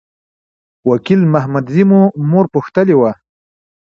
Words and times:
وکیل 0.89 1.21
محمدزی 1.33 1.83
مو 1.89 2.01
مور 2.29 2.45
پوښتلي 2.53 2.95
وه. 2.97 3.11